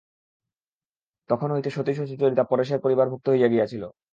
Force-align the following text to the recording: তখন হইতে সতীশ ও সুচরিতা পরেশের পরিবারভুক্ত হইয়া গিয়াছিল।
তখন 1.29 1.49
হইতে 1.51 1.69
সতীশ 1.69 1.97
ও 1.99 2.05
সুচরিতা 2.05 2.43
পরেশের 2.43 2.79
পরিবারভুক্ত 2.79 3.25
হইয়া 3.29 3.51
গিয়াছিল। 3.53 3.83